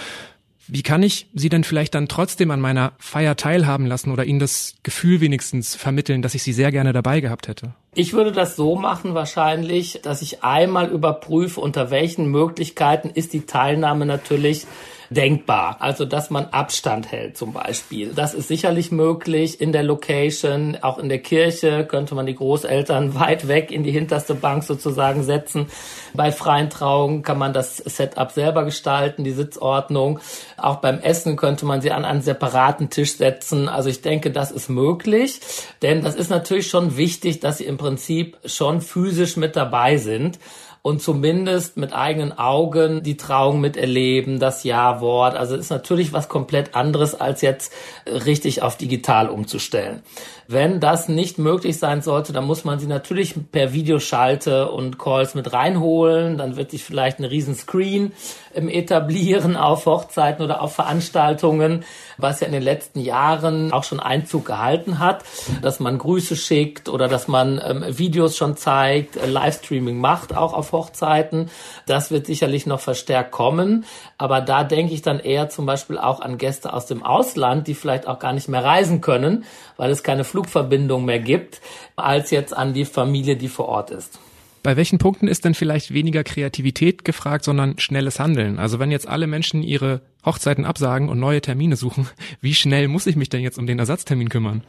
Wie 0.71 0.83
kann 0.83 1.01
ich 1.01 1.27
Sie 1.33 1.49
denn 1.49 1.63
vielleicht 1.63 1.95
dann 1.95 2.07
trotzdem 2.07 2.51
an 2.51 2.61
meiner 2.61 2.93
Feier 2.99 3.35
teilhaben 3.35 3.87
lassen 3.87 4.11
oder 4.11 4.25
Ihnen 4.25 4.39
das 4.39 4.75
Gefühl 4.83 5.19
wenigstens 5.19 5.75
vermitteln, 5.75 6.21
dass 6.21 6.35
ich 6.35 6.43
Sie 6.43 6.53
sehr 6.53 6.71
gerne 6.71 6.93
dabei 6.93 7.21
gehabt 7.21 7.47
hätte? 7.47 7.73
Ich 7.95 8.13
würde 8.13 8.31
das 8.31 8.55
so 8.55 8.75
machen 8.75 9.15
wahrscheinlich, 9.15 10.01
dass 10.03 10.21
ich 10.21 10.43
einmal 10.43 10.89
überprüfe, 10.89 11.59
unter 11.59 11.89
welchen 11.89 12.27
Möglichkeiten 12.29 13.09
ist 13.09 13.33
die 13.33 13.47
Teilnahme 13.47 14.05
natürlich 14.05 14.67
denkbar. 15.09 15.77
Also, 15.79 16.05
dass 16.05 16.29
man 16.29 16.45
Abstand 16.45 17.11
hält 17.11 17.37
zum 17.37 17.53
Beispiel. 17.53 18.13
Das 18.13 18.33
ist 18.33 18.47
sicherlich 18.47 18.91
möglich 18.91 19.59
in 19.59 19.71
der 19.71 19.83
Location. 19.83 20.77
Auch 20.81 20.99
in 20.99 21.09
der 21.09 21.19
Kirche 21.19 21.85
könnte 21.85 22.15
man 22.15 22.25
die 22.25 22.35
Großeltern 22.35 23.15
weit 23.19 23.47
weg 23.47 23.71
in 23.71 23.83
die 23.83 23.91
hinterste 23.91 24.35
Bank 24.35 24.63
sozusagen 24.63 25.23
setzen. 25.23 25.67
Bei 26.13 26.31
freien 26.31 26.69
Trauungen 26.69 27.21
kann 27.23 27.37
man 27.37 27.53
das 27.53 27.77
Setup 27.77 28.31
selber 28.31 28.65
gestalten, 28.65 29.23
die 29.23 29.31
Sitzordnung. 29.31 30.19
Auch 30.57 30.77
beim 30.77 30.99
Essen 30.99 31.35
könnte 31.35 31.65
man 31.65 31.81
sie 31.81 31.91
an 31.91 32.05
einen 32.05 32.21
separaten 32.21 32.89
Tisch 32.89 33.17
setzen. 33.17 33.67
Also 33.67 33.89
ich 33.89 34.01
denke, 34.01 34.31
das 34.31 34.51
ist 34.51 34.69
möglich. 34.69 35.39
Denn 35.81 36.03
das 36.03 36.15
ist 36.15 36.29
natürlich 36.29 36.67
schon 36.67 36.97
wichtig, 36.97 37.39
dass 37.39 37.57
sie 37.57 37.65
im 37.65 37.77
Prinzip 37.77 38.37
schon 38.45 38.81
physisch 38.81 39.37
mit 39.37 39.55
dabei 39.55 39.97
sind 39.97 40.39
und 40.81 41.01
zumindest 41.01 41.77
mit 41.77 41.93
eigenen 41.93 42.37
Augen 42.37 43.03
die 43.03 43.17
Trauung 43.17 43.59
miterleben, 43.59 44.39
das 44.39 44.63
Ja-Wort. 44.63 45.35
Also 45.35 45.55
ist 45.55 45.69
natürlich 45.69 46.13
was 46.13 46.29
komplett 46.29 46.75
anderes, 46.75 47.19
als 47.19 47.41
jetzt 47.41 47.73
richtig 48.05 48.61
auf 48.61 48.77
digital 48.77 49.29
umzustellen. 49.29 50.01
Wenn 50.51 50.79
das 50.79 51.09
nicht 51.09 51.37
möglich 51.37 51.77
sein 51.77 52.01
sollte, 52.01 52.33
dann 52.33 52.45
muss 52.45 52.63
man 52.63 52.79
sie 52.79 52.87
natürlich 52.87 53.35
per 53.51 53.71
Videoschalte 53.71 54.71
und 54.71 54.97
Calls 54.97 55.35
mit 55.35 55.53
reinholen. 55.53 56.39
Dann 56.39 56.55
wird 56.55 56.71
sich 56.71 56.83
vielleicht 56.83 57.19
ein 57.19 57.25
riesen 57.25 57.53
Screen 57.53 58.13
ähm, 58.55 58.67
etablieren 58.67 59.55
auf 59.57 59.85
Hochzeiten 59.85 60.43
oder 60.43 60.61
auf 60.61 60.73
Veranstaltungen, 60.73 61.83
was 62.17 62.39
ja 62.39 62.47
in 62.47 62.53
den 62.53 62.63
letzten 62.63 62.99
Jahren 62.99 63.71
auch 63.71 63.83
schon 63.83 63.99
Einzug 63.99 64.45
gehalten 64.45 64.97
hat, 64.97 65.23
dass 65.61 65.79
man 65.79 65.99
Grüße 65.99 66.35
schickt 66.35 66.89
oder 66.89 67.07
dass 67.07 67.27
man 67.27 67.61
ähm, 67.63 67.85
Videos 67.87 68.35
schon 68.35 68.57
zeigt, 68.57 69.17
äh, 69.17 69.27
Livestreaming 69.27 69.99
macht, 69.99 70.35
auch 70.35 70.53
auf 70.53 70.68
Hochzeiten. 70.71 71.49
Das 71.85 72.11
wird 72.11 72.25
sicherlich 72.25 72.65
noch 72.65 72.79
verstärkt 72.79 73.31
kommen. 73.31 73.85
Aber 74.17 74.41
da 74.41 74.63
denke 74.63 74.93
ich 74.93 75.01
dann 75.01 75.19
eher 75.19 75.49
zum 75.49 75.65
Beispiel 75.65 75.97
auch 75.97 76.21
an 76.21 76.37
Gäste 76.37 76.73
aus 76.73 76.85
dem 76.85 77.03
Ausland, 77.03 77.67
die 77.67 77.75
vielleicht 77.75 78.07
auch 78.07 78.19
gar 78.19 78.33
nicht 78.33 78.49
mehr 78.49 78.63
reisen 78.63 79.01
können, 79.01 79.45
weil 79.77 79.91
es 79.91 80.03
keine 80.03 80.23
Flugverbindung 80.23 81.05
mehr 81.05 81.19
gibt, 81.19 81.61
als 81.95 82.31
jetzt 82.31 82.55
an 82.55 82.73
die 82.73 82.85
Familie, 82.85 83.35
die 83.35 83.47
vor 83.49 83.67
Ort 83.67 83.91
ist. 83.91 84.19
Bei 84.61 84.75
welchen 84.75 84.97
Punkten 84.97 85.27
ist 85.27 85.45
denn 85.45 85.53
vielleicht 85.53 85.93
weniger 85.93 86.23
Kreativität 86.23 87.05
gefragt, 87.05 87.45
sondern 87.45 87.79
schnelles 87.79 88.19
Handeln? 88.19 88.59
Also 88.59 88.77
wenn 88.79 88.91
jetzt 88.91 89.07
alle 89.07 89.25
Menschen 89.25 89.63
ihre 89.63 90.01
Hochzeiten 90.25 90.65
absagen 90.65 91.07
und 91.07 91.19
neue 91.19 91.41
Termine 91.41 91.77
suchen, 91.77 92.09
wie 92.41 92.53
schnell 92.53 92.87
muss 92.87 93.07
ich 93.07 93.15
mich 93.15 93.29
denn 93.29 93.41
jetzt 93.41 93.57
um 93.57 93.67
den 93.67 93.79
Ersatztermin 93.79 94.29
kümmern? 94.29 94.63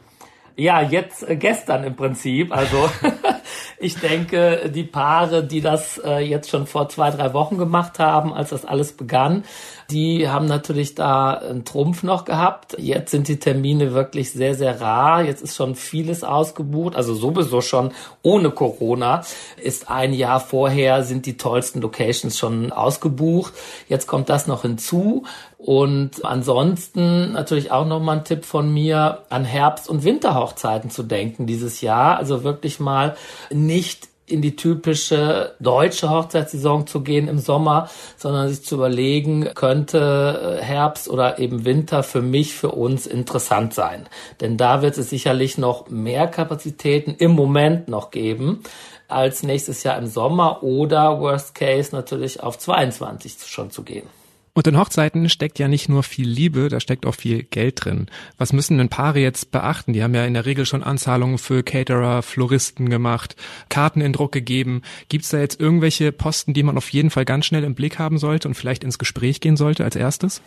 Ja, 0.55 0.81
jetzt 0.81 1.27
äh, 1.27 1.35
gestern 1.35 1.83
im 1.83 1.95
Prinzip. 1.95 2.55
Also 2.55 2.89
ich 3.81 3.95
denke, 3.95 4.71
die 4.73 4.83
Paare, 4.83 5.43
die 5.43 5.59
das 5.59 5.99
äh, 6.05 6.19
jetzt 6.19 6.49
schon 6.49 6.67
vor 6.67 6.87
zwei, 6.89 7.09
drei 7.09 7.33
Wochen 7.33 7.57
gemacht 7.57 7.99
haben, 7.99 8.33
als 8.33 8.51
das 8.51 8.63
alles 8.63 8.93
begann, 8.93 9.43
die 9.89 10.29
haben 10.29 10.45
natürlich 10.45 10.95
da 10.95 11.33
einen 11.33 11.65
Trumpf 11.65 12.03
noch 12.03 12.23
gehabt. 12.23 12.77
Jetzt 12.77 13.11
sind 13.11 13.27
die 13.27 13.39
Termine 13.39 13.93
wirklich 13.93 14.31
sehr, 14.31 14.55
sehr 14.55 14.79
rar. 14.79 15.23
Jetzt 15.23 15.41
ist 15.41 15.55
schon 15.55 15.75
vieles 15.75 16.23
ausgebucht. 16.23 16.95
Also 16.95 17.13
sowieso 17.13 17.61
schon 17.61 17.91
ohne 18.21 18.51
Corona 18.51 19.23
ist 19.57 19.89
ein 19.89 20.13
Jahr 20.13 20.39
vorher 20.39 21.03
sind 21.03 21.25
die 21.25 21.37
tollsten 21.37 21.81
Locations 21.81 22.37
schon 22.37 22.71
ausgebucht. 22.71 23.53
Jetzt 23.89 24.07
kommt 24.07 24.29
das 24.29 24.47
noch 24.47 24.61
hinzu. 24.61 25.23
Und 25.63 26.25
ansonsten 26.25 27.33
natürlich 27.33 27.71
auch 27.71 27.85
nochmal 27.85 28.17
ein 28.17 28.25
Tipp 28.25 28.45
von 28.45 28.73
mir, 28.73 29.19
an 29.29 29.45
Herbst- 29.45 29.89
und 29.89 30.03
Winterhochzeiten 30.03 30.89
zu 30.89 31.03
denken 31.03 31.45
dieses 31.45 31.81
Jahr. 31.81 32.17
Also 32.17 32.43
wirklich 32.43 32.79
mal 32.79 33.15
nicht 33.51 34.09
in 34.25 34.41
die 34.41 34.55
typische 34.55 35.55
deutsche 35.59 36.09
Hochzeitssaison 36.09 36.87
zu 36.87 37.01
gehen 37.01 37.27
im 37.27 37.37
Sommer, 37.37 37.89
sondern 38.17 38.49
sich 38.49 38.63
zu 38.63 38.75
überlegen, 38.75 39.53
könnte 39.53 40.59
äh, 40.59 40.63
Herbst 40.63 41.09
oder 41.09 41.37
eben 41.37 41.65
Winter 41.65 42.01
für 42.01 42.21
mich, 42.21 42.55
für 42.55 42.71
uns 42.71 43.05
interessant 43.05 43.73
sein. 43.73 44.07
Denn 44.39 44.57
da 44.57 44.81
wird 44.81 44.97
es 44.97 45.09
sicherlich 45.09 45.57
noch 45.57 45.89
mehr 45.89 46.27
Kapazitäten 46.27 47.13
im 47.17 47.31
Moment 47.31 47.87
noch 47.87 48.09
geben 48.09 48.63
als 49.07 49.43
nächstes 49.43 49.83
Jahr 49.83 49.97
im 49.97 50.07
Sommer 50.07 50.63
oder 50.63 51.19
Worst 51.19 51.53
Case 51.53 51.93
natürlich 51.93 52.41
auf 52.41 52.57
22 52.57 53.35
schon 53.45 53.69
zu 53.69 53.83
gehen. 53.83 54.20
Und 54.53 54.67
in 54.67 54.77
Hochzeiten 54.77 55.29
steckt 55.29 55.59
ja 55.59 55.69
nicht 55.69 55.87
nur 55.87 56.03
viel 56.03 56.27
Liebe, 56.27 56.67
da 56.67 56.81
steckt 56.81 57.05
auch 57.05 57.15
viel 57.15 57.43
Geld 57.43 57.85
drin. 57.85 58.07
Was 58.37 58.51
müssen 58.51 58.77
denn 58.77 58.89
Paare 58.89 59.19
jetzt 59.19 59.51
beachten? 59.51 59.93
Die 59.93 60.03
haben 60.03 60.13
ja 60.13 60.25
in 60.25 60.33
der 60.33 60.45
Regel 60.45 60.65
schon 60.65 60.83
Anzahlungen 60.83 61.37
für 61.37 61.63
Caterer, 61.63 62.21
Floristen 62.21 62.89
gemacht, 62.89 63.35
Karten 63.69 64.01
in 64.01 64.11
Druck 64.11 64.33
gegeben. 64.33 64.81
Gibt 65.07 65.23
es 65.23 65.29
da 65.29 65.39
jetzt 65.39 65.59
irgendwelche 65.59 66.11
Posten, 66.11 66.53
die 66.53 66.63
man 66.63 66.77
auf 66.77 66.89
jeden 66.89 67.11
Fall 67.11 67.23
ganz 67.23 67.45
schnell 67.45 67.63
im 67.63 67.75
Blick 67.75 67.97
haben 67.97 68.17
sollte 68.17 68.49
und 68.49 68.55
vielleicht 68.55 68.83
ins 68.83 68.99
Gespräch 68.99 69.39
gehen 69.39 69.55
sollte 69.55 69.85
als 69.85 69.95
erstes? 69.95 70.41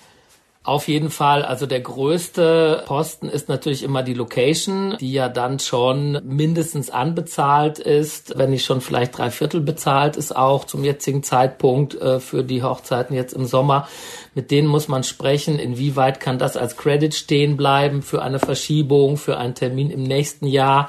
Auf 0.66 0.88
jeden 0.88 1.11
Fall, 1.11 1.44
also 1.44 1.66
der 1.66 1.80
größte 1.80 2.85
Posten 2.87 3.28
ist 3.28 3.50
natürlich 3.50 3.83
immer 3.83 4.02
die 4.02 4.14
Location, 4.14 4.97
die 4.99 5.12
ja 5.12 5.28
dann 5.28 5.59
schon 5.59 6.23
mindestens 6.25 6.88
anbezahlt 6.88 7.78
ist, 7.78 8.38
wenn 8.38 8.49
nicht 8.49 8.64
schon 8.64 8.80
vielleicht 8.80 9.18
drei 9.18 9.30
Viertel 9.30 9.61
bezahlt 9.61 10.16
ist, 10.16 10.35
auch 10.35 10.64
zum 10.64 10.83
jetzigen 10.83 11.23
Zeitpunkt 11.23 11.94
äh, 11.97 12.18
für 12.18 12.42
die 12.42 12.62
Hochzeiten 12.62 13.14
jetzt 13.14 13.35
im 13.35 13.44
Sommer. 13.44 13.88
Mit 14.35 14.50
denen 14.50 14.66
muss 14.66 14.88
man 14.88 15.04
sprechen, 15.04 15.59
inwieweit 15.59 16.18
kann 16.18 16.38
das 16.38 16.56
als 16.56 16.78
Credit 16.78 17.14
stehen 17.14 17.59
bleiben 17.59 18.00
für 18.00 18.23
eine 18.23 18.38
Verschiebung, 18.38 19.18
für 19.18 19.37
einen 19.37 19.54
Termin 19.54 19.90
im 19.90 20.02
nächsten 20.02 20.47
Jahr. 20.47 20.88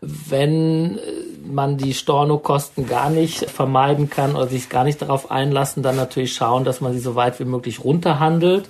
Wenn 0.00 0.98
äh, 0.98 1.00
man 1.44 1.78
die 1.78 1.94
Stornokosten 1.94 2.86
gar 2.86 3.10
nicht 3.10 3.50
vermeiden 3.50 4.08
kann 4.08 4.36
oder 4.36 4.46
sich 4.46 4.68
gar 4.68 4.84
nicht 4.84 5.02
darauf 5.02 5.32
einlassen, 5.32 5.82
dann 5.82 5.96
natürlich 5.96 6.32
schauen, 6.32 6.62
dass 6.62 6.80
man 6.80 6.92
sie 6.92 7.00
so 7.00 7.16
weit 7.16 7.40
wie 7.40 7.44
möglich 7.44 7.82
runterhandelt. 7.82 8.68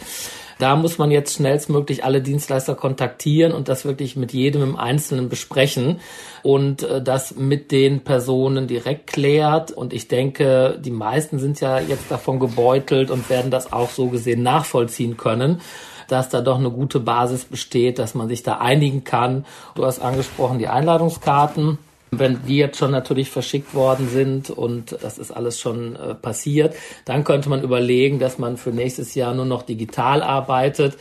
Da 0.59 0.75
muss 0.75 0.97
man 0.97 1.11
jetzt 1.11 1.35
schnellstmöglich 1.35 2.05
alle 2.05 2.23
Dienstleister 2.23 2.75
kontaktieren 2.75 3.53
und 3.53 3.69
das 3.69 3.85
wirklich 3.85 4.17
mit 4.17 4.33
jedem 4.33 4.63
im 4.63 4.77
Einzelnen 4.77 5.29
besprechen 5.29 6.01
und 6.43 6.83
äh, 6.83 7.03
das 7.03 7.37
mit 7.37 7.73
den 7.73 8.01
Personen 8.05 8.67
direkt 8.67 9.09
klärt. 9.09 9.71
Und 9.71 9.93
ich 9.93 10.09
denke, 10.09 10.79
die 10.83 10.91
meisten 10.91 11.39
sind 11.39 11.61
ja 11.61 11.79
jetzt 11.79 12.11
davon 12.11 12.41
gebeutelt 12.41 13.11
und 13.11 13.29
werden 13.29 13.51
das 13.51 13.73
auch 13.73 13.91
so 13.91 14.09
gesehen 14.09 14.43
nachvollziehen 14.43 15.17
können 15.17 15.61
dass 16.09 16.29
da 16.29 16.41
doch 16.41 16.59
eine 16.59 16.71
gute 16.71 17.01
Basis 17.01 17.47
besteht, 17.47 17.99
dass 17.99 18.15
man 18.15 18.29
sich 18.29 18.45
da 18.45 18.59
einigen 18.59 19.03
kann. 19.03 19.45
Du 19.75 19.85
hast 19.85 19.99
angesprochen 19.99 20.61
die 20.61 20.69
Einladungskarten. 20.69 21.79
Wenn 22.11 22.45
die 22.47 22.57
jetzt 22.57 22.79
schon 22.79 22.93
natürlich 22.93 23.31
verschickt 23.31 23.75
worden 23.75 24.09
sind 24.09 24.51
und 24.51 24.97
das 25.03 25.19
ist 25.19 25.33
alles 25.33 25.61
schon 25.61 25.97
äh, 25.97 26.15
passiert, 26.15 26.75
dann 27.05 27.25
könnte 27.25 27.49
man 27.49 27.63
überlegen, 27.63 28.19
dass 28.19 28.39
man 28.39 28.57
für 28.57 28.71
nächstes 28.71 29.15
Jahr 29.15 29.35
nur 29.35 29.45
noch 29.45 29.63
digital 29.63 30.23
arbeitet 30.23 30.97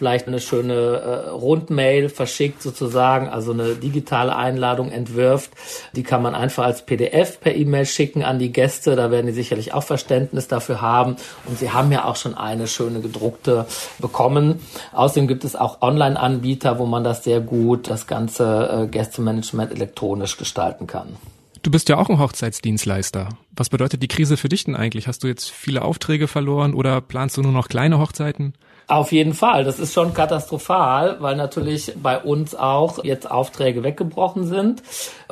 vielleicht 0.00 0.28
eine 0.28 0.40
schöne 0.40 0.72
äh, 0.72 1.28
Rundmail 1.28 2.08
verschickt 2.08 2.62
sozusagen, 2.62 3.28
also 3.28 3.52
eine 3.52 3.74
digitale 3.74 4.34
Einladung 4.34 4.90
entwirft. 4.90 5.50
Die 5.94 6.02
kann 6.02 6.22
man 6.22 6.34
einfach 6.34 6.64
als 6.64 6.86
PDF 6.86 7.38
per 7.38 7.54
E-Mail 7.54 7.84
schicken 7.84 8.24
an 8.24 8.38
die 8.38 8.50
Gäste. 8.50 8.96
Da 8.96 9.10
werden 9.10 9.26
die 9.26 9.34
sicherlich 9.34 9.74
auch 9.74 9.82
Verständnis 9.82 10.48
dafür 10.48 10.80
haben. 10.80 11.16
Und 11.44 11.58
sie 11.58 11.70
haben 11.70 11.92
ja 11.92 12.06
auch 12.06 12.16
schon 12.16 12.34
eine 12.34 12.66
schöne 12.66 13.00
gedruckte 13.00 13.66
bekommen. 13.98 14.60
Außerdem 14.92 15.28
gibt 15.28 15.44
es 15.44 15.54
auch 15.54 15.82
Online-Anbieter, 15.82 16.78
wo 16.78 16.86
man 16.86 17.04
das 17.04 17.22
sehr 17.22 17.42
gut, 17.42 17.90
das 17.90 18.06
ganze 18.06 18.84
äh, 18.84 18.86
Gästemanagement 18.86 19.70
elektronisch 19.70 20.38
gestalten 20.38 20.86
kann. 20.86 21.18
Du 21.62 21.70
bist 21.70 21.90
ja 21.90 21.98
auch 21.98 22.08
ein 22.08 22.18
Hochzeitsdienstleister. 22.18 23.28
Was 23.54 23.68
bedeutet 23.68 24.02
die 24.02 24.08
Krise 24.08 24.38
für 24.38 24.48
dich 24.48 24.64
denn 24.64 24.76
eigentlich? 24.76 25.06
Hast 25.06 25.24
du 25.24 25.28
jetzt 25.28 25.50
viele 25.50 25.82
Aufträge 25.82 26.26
verloren 26.26 26.72
oder 26.72 27.02
planst 27.02 27.36
du 27.36 27.42
nur 27.42 27.52
noch 27.52 27.68
kleine 27.68 27.98
Hochzeiten? 27.98 28.54
Auf 28.90 29.12
jeden 29.12 29.34
Fall. 29.34 29.62
Das 29.62 29.78
ist 29.78 29.94
schon 29.94 30.14
katastrophal, 30.14 31.18
weil 31.20 31.36
natürlich 31.36 31.92
bei 32.02 32.18
uns 32.18 32.56
auch 32.56 33.04
jetzt 33.04 33.30
Aufträge 33.30 33.84
weggebrochen 33.84 34.46
sind, 34.46 34.82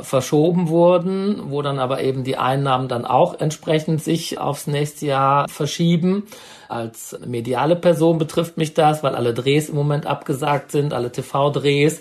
verschoben 0.00 0.68
wurden, 0.68 1.50
wo 1.50 1.60
dann 1.60 1.80
aber 1.80 2.00
eben 2.00 2.22
die 2.22 2.36
Einnahmen 2.36 2.86
dann 2.86 3.04
auch 3.04 3.40
entsprechend 3.40 4.00
sich 4.00 4.38
aufs 4.38 4.68
nächste 4.68 5.06
Jahr 5.06 5.48
verschieben. 5.48 6.28
Als 6.68 7.18
mediale 7.26 7.74
Person 7.74 8.18
betrifft 8.18 8.58
mich 8.58 8.74
das, 8.74 9.02
weil 9.02 9.16
alle 9.16 9.34
Drehs 9.34 9.70
im 9.70 9.74
Moment 9.74 10.06
abgesagt 10.06 10.70
sind, 10.70 10.92
alle 10.92 11.10
TV-Drehs. 11.10 12.00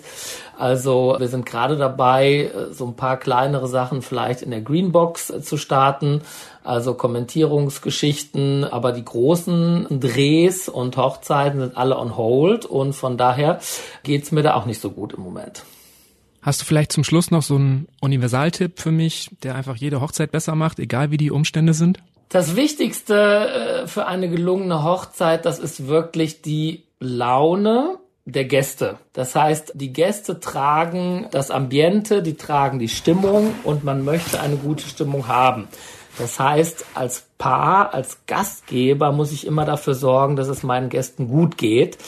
Also 0.58 1.14
wir 1.20 1.28
sind 1.28 1.46
gerade 1.46 1.76
dabei, 1.76 2.50
so 2.72 2.84
ein 2.84 2.96
paar 2.96 3.16
kleinere 3.16 3.68
Sachen 3.68 4.02
vielleicht 4.02 4.42
in 4.42 4.50
der 4.50 4.60
Greenbox 4.60 5.32
zu 5.42 5.56
starten, 5.56 6.22
also 6.64 6.94
Kommentierungsgeschichten, 6.94 8.64
aber 8.64 8.90
die 8.90 9.04
großen 9.04 9.86
Drehs 10.00 10.68
und 10.68 10.96
Hochzeiten 10.96 11.60
sind 11.60 11.76
alle 11.76 11.96
on 11.96 12.16
hold 12.16 12.66
und 12.66 12.94
von 12.94 13.16
daher 13.16 13.60
geht's 14.02 14.32
mir 14.32 14.42
da 14.42 14.54
auch 14.54 14.66
nicht 14.66 14.80
so 14.80 14.90
gut 14.90 15.12
im 15.12 15.22
Moment. 15.22 15.62
Hast 16.42 16.60
du 16.60 16.64
vielleicht 16.64 16.90
zum 16.90 17.04
Schluss 17.04 17.30
noch 17.30 17.42
so 17.42 17.54
einen 17.54 17.86
Universaltipp 18.00 18.80
für 18.80 18.90
mich, 18.90 19.30
der 19.44 19.54
einfach 19.54 19.76
jede 19.76 20.00
Hochzeit 20.00 20.32
besser 20.32 20.56
macht, 20.56 20.80
egal 20.80 21.12
wie 21.12 21.18
die 21.18 21.30
Umstände 21.30 21.72
sind? 21.72 22.00
Das 22.30 22.56
Wichtigste 22.56 23.14
äh, 23.14 23.86
für 23.86 24.06
eine 24.06 24.28
gelungene 24.28 24.82
Hochzeit, 24.82 25.46
das 25.46 25.60
ist 25.60 25.86
wirklich 25.86 26.42
die 26.42 26.82
Laune 26.98 27.98
der 28.32 28.44
Gäste. 28.44 28.98
Das 29.12 29.34
heißt, 29.34 29.72
die 29.74 29.92
Gäste 29.92 30.38
tragen 30.38 31.26
das 31.30 31.50
Ambiente, 31.50 32.22
die 32.22 32.34
tragen 32.34 32.78
die 32.78 32.88
Stimmung 32.88 33.54
und 33.64 33.84
man 33.84 34.04
möchte 34.04 34.40
eine 34.40 34.56
gute 34.56 34.86
Stimmung 34.86 35.28
haben. 35.28 35.68
Das 36.18 36.38
heißt, 36.38 36.84
als 36.94 37.24
Paar, 37.38 37.94
als 37.94 38.18
Gastgeber 38.26 39.12
muss 39.12 39.32
ich 39.32 39.46
immer 39.46 39.64
dafür 39.64 39.94
sorgen, 39.94 40.36
dass 40.36 40.48
es 40.48 40.62
meinen 40.62 40.88
Gästen 40.88 41.28
gut 41.28 41.56
geht. 41.56 41.98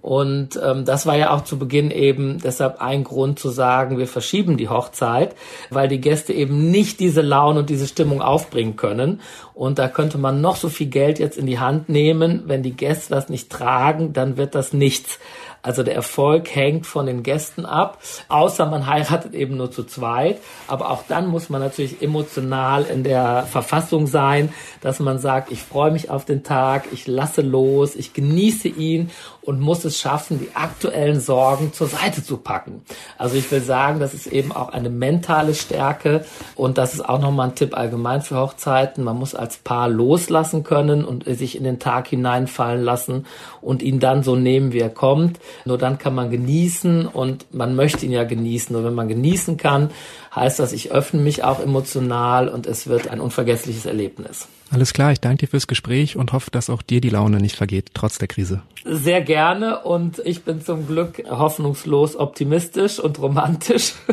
Und 0.00 0.58
ähm, 0.62 0.84
das 0.84 1.04
war 1.06 1.16
ja 1.16 1.34
auch 1.34 1.42
zu 1.42 1.58
Beginn 1.58 1.90
eben 1.90 2.38
deshalb 2.38 2.80
ein 2.80 3.02
Grund 3.02 3.40
zu 3.40 3.48
sagen, 3.48 3.98
wir 3.98 4.06
verschieben 4.06 4.56
die 4.56 4.68
Hochzeit, 4.68 5.34
weil 5.68 5.88
die 5.88 6.00
Gäste 6.00 6.32
eben 6.32 6.70
nicht 6.70 7.00
diese 7.00 7.22
Laune 7.22 7.58
und 7.58 7.70
diese 7.70 7.88
Stimmung 7.88 8.22
aufbringen 8.22 8.76
können. 8.76 9.20
Und 9.52 9.80
da 9.80 9.88
könnte 9.88 10.16
man 10.16 10.40
noch 10.40 10.54
so 10.54 10.68
viel 10.68 10.86
Geld 10.86 11.18
jetzt 11.18 11.36
in 11.36 11.46
die 11.46 11.58
Hand 11.58 11.88
nehmen. 11.88 12.44
Wenn 12.46 12.62
die 12.62 12.76
Gäste 12.76 13.14
das 13.14 13.28
nicht 13.28 13.50
tragen, 13.50 14.12
dann 14.12 14.36
wird 14.36 14.54
das 14.54 14.72
nichts. 14.72 15.18
Also 15.66 15.82
der 15.82 15.96
Erfolg 15.96 16.54
hängt 16.54 16.86
von 16.86 17.06
den 17.06 17.24
Gästen 17.24 17.66
ab, 17.66 17.98
außer 18.28 18.66
man 18.66 18.86
heiratet 18.86 19.34
eben 19.34 19.56
nur 19.56 19.72
zu 19.72 19.82
zweit. 19.82 20.38
Aber 20.68 20.90
auch 20.90 21.02
dann 21.08 21.26
muss 21.26 21.50
man 21.50 21.60
natürlich 21.60 22.00
emotional 22.02 22.84
in 22.84 23.02
der 23.02 23.42
Verfassung 23.50 24.06
sein, 24.06 24.52
dass 24.80 25.00
man 25.00 25.18
sagt, 25.18 25.50
ich 25.50 25.60
freue 25.60 25.90
mich 25.90 26.08
auf 26.08 26.24
den 26.24 26.44
Tag, 26.44 26.84
ich 26.92 27.08
lasse 27.08 27.42
los, 27.42 27.96
ich 27.96 28.12
genieße 28.12 28.68
ihn 28.68 29.10
und 29.42 29.60
muss 29.60 29.84
es 29.84 29.98
schaffen, 29.98 30.38
die 30.38 30.54
aktuellen 30.54 31.18
Sorgen 31.20 31.72
zur 31.72 31.88
Seite 31.88 32.22
zu 32.22 32.36
packen. 32.36 32.82
Also 33.18 33.36
ich 33.36 33.50
will 33.50 33.60
sagen, 33.60 33.98
das 33.98 34.14
ist 34.14 34.28
eben 34.28 34.52
auch 34.52 34.68
eine 34.68 34.90
mentale 34.90 35.54
Stärke 35.54 36.24
und 36.54 36.78
das 36.78 36.94
ist 36.94 37.08
auch 37.08 37.20
nochmal 37.20 37.48
ein 37.48 37.54
Tipp 37.56 37.76
allgemein 37.76 38.22
für 38.22 38.38
Hochzeiten. 38.38 39.02
Man 39.02 39.18
muss 39.18 39.34
als 39.34 39.56
Paar 39.56 39.88
loslassen 39.88 40.62
können 40.62 41.04
und 41.04 41.24
sich 41.24 41.56
in 41.56 41.64
den 41.64 41.80
Tag 41.80 42.06
hineinfallen 42.06 42.84
lassen 42.84 43.26
und 43.60 43.82
ihn 43.82 43.98
dann 43.98 44.22
so 44.22 44.36
nehmen, 44.36 44.72
wie 44.72 44.80
er 44.80 44.90
kommt. 44.90 45.40
Nur 45.64 45.78
dann 45.78 45.98
kann 45.98 46.14
man 46.14 46.30
genießen 46.30 47.06
und 47.06 47.54
man 47.54 47.74
möchte 47.74 48.06
ihn 48.06 48.12
ja 48.12 48.24
genießen. 48.24 48.74
Nur 48.74 48.84
wenn 48.84 48.94
man 48.94 49.08
genießen 49.08 49.56
kann, 49.56 49.90
heißt 50.34 50.58
das, 50.58 50.72
ich 50.72 50.92
öffne 50.92 51.20
mich 51.20 51.44
auch 51.44 51.60
emotional 51.60 52.48
und 52.48 52.66
es 52.66 52.86
wird 52.86 53.08
ein 53.08 53.20
unvergessliches 53.20 53.86
Erlebnis. 53.86 54.48
Alles 54.70 54.92
klar, 54.92 55.12
ich 55.12 55.20
danke 55.20 55.46
dir 55.46 55.48
fürs 55.48 55.68
Gespräch 55.68 56.16
und 56.16 56.32
hoffe, 56.32 56.50
dass 56.50 56.70
auch 56.70 56.82
dir 56.82 57.00
die 57.00 57.10
Laune 57.10 57.38
nicht 57.38 57.56
vergeht, 57.56 57.90
trotz 57.94 58.18
der 58.18 58.26
Krise. 58.26 58.62
Sehr 58.84 59.20
gerne 59.20 59.80
und 59.80 60.20
ich 60.24 60.42
bin 60.42 60.60
zum 60.60 60.88
Glück 60.88 61.22
hoffnungslos 61.28 62.16
optimistisch 62.16 62.98
und 62.98 63.20
romantisch. 63.20 63.94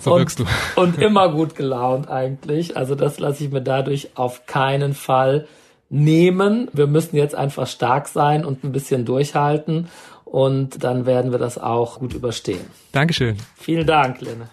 So 0.00 0.12
und, 0.12 0.20
wirkst 0.20 0.38
du. 0.38 0.44
und 0.80 0.96
immer 0.98 1.28
gut 1.32 1.56
gelaunt 1.56 2.08
eigentlich. 2.08 2.76
Also 2.76 2.94
das 2.94 3.18
lasse 3.18 3.42
ich 3.42 3.50
mir 3.50 3.62
dadurch 3.62 4.10
auf 4.14 4.46
keinen 4.46 4.94
Fall 4.94 5.48
nehmen. 5.90 6.68
Wir 6.72 6.86
müssen 6.86 7.16
jetzt 7.16 7.34
einfach 7.34 7.66
stark 7.66 8.06
sein 8.06 8.44
und 8.44 8.62
ein 8.62 8.70
bisschen 8.70 9.04
durchhalten 9.04 9.88
und 10.30 10.82
dann 10.84 11.06
werden 11.06 11.32
wir 11.32 11.38
das 11.38 11.58
auch 11.58 11.98
gut 11.98 12.14
überstehen. 12.14 12.66
Dankeschön. 12.92 13.36
Vielen 13.56 13.86
Dank, 13.86 14.20
Lenne. 14.20 14.48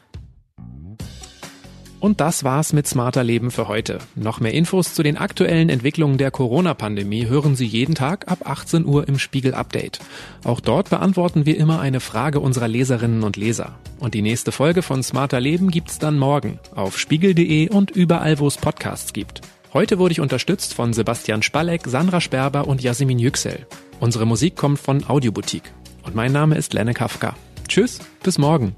Und 2.05 2.21
das 2.21 2.43
war's 2.43 2.71
mit 2.71 2.87
Smarter 2.87 3.23
Leben 3.23 3.49
für 3.49 3.67
heute. 3.67 3.97
Noch 4.13 4.39
mehr 4.39 4.53
Infos 4.53 4.93
zu 4.93 5.01
den 5.01 5.17
aktuellen 5.17 5.69
Entwicklungen 5.69 6.19
der 6.19 6.29
Corona-Pandemie 6.29 7.25
hören 7.25 7.55
Sie 7.55 7.65
jeden 7.65 7.95
Tag 7.95 8.31
ab 8.31 8.47
18 8.47 8.85
Uhr 8.85 9.07
im 9.07 9.17
Spiegel 9.17 9.55
Update. 9.55 9.97
Auch 10.43 10.59
dort 10.59 10.91
beantworten 10.91 11.47
wir 11.47 11.57
immer 11.57 11.79
eine 11.79 12.01
Frage 12.01 12.41
unserer 12.41 12.67
Leserinnen 12.67 13.23
und 13.23 13.37
Leser. 13.37 13.79
Und 13.97 14.13
die 14.13 14.21
nächste 14.21 14.51
Folge 14.51 14.83
von 14.83 15.01
Smarter 15.01 15.39
Leben 15.39 15.71
gibt's 15.71 15.97
dann 15.97 16.19
morgen 16.19 16.59
auf 16.75 16.99
spiegel.de 16.99 17.69
und 17.69 17.89
überall, 17.89 18.37
wo 18.37 18.45
es 18.45 18.57
Podcasts 18.57 19.11
gibt. 19.11 19.41
Heute 19.73 19.97
wurde 19.97 20.11
ich 20.11 20.21
unterstützt 20.21 20.75
von 20.75 20.93
Sebastian 20.93 21.41
Spalleck, 21.41 21.87
Sandra 21.87 22.21
Sperber 22.21 22.67
und 22.67 22.83
Jasmin 22.83 23.17
Yüksel. 23.17 23.65
Unsere 23.99 24.25
Musik 24.25 24.55
kommt 24.55 24.79
von 24.79 25.03
Audioboutique. 25.07 25.73
Und 26.03 26.15
mein 26.15 26.31
Name 26.31 26.55
ist 26.55 26.73
Lenne 26.73 26.93
Kafka. 26.93 27.35
Tschüss, 27.67 27.99
bis 28.23 28.37
morgen. 28.37 28.75